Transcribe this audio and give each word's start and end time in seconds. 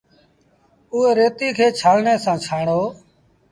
اُئي 0.93 1.09
ريتيٚ 1.19 1.55
کي 1.57 1.67
ڇآڻڻي 1.79 2.15
سآݩ 2.23 2.41
ڇآڻو۔ 2.45 2.81